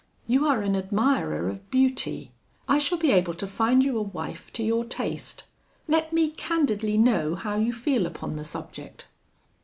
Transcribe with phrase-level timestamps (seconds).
[0.25, 2.31] You are an admirer of beauty.
[2.67, 5.43] I shall be able to find you a wife to your taste.
[5.87, 9.05] Let me candidly know how you feel upon the subject.'